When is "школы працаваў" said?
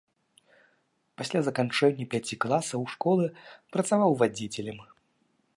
2.97-4.11